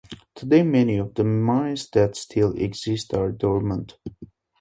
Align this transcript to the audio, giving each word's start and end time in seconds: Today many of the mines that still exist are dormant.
Today 0.33 0.63
many 0.63 0.97
of 0.97 1.13
the 1.13 1.23
mines 1.23 1.87
that 1.91 2.15
still 2.15 2.53
exist 2.53 3.13
are 3.13 3.31
dormant. 3.31 3.97